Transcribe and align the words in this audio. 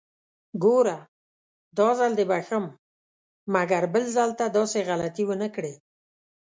ګوره! 0.63 0.97
داځل 1.77 2.11
دې 2.17 2.25
بښم، 2.29 2.65
مګر 3.53 3.83
بل 3.93 4.03
ځل 4.15 4.29
ته 4.39 4.45
داسې 4.57 4.79
غلطي 4.89 5.23
ونکړې! 5.27 5.73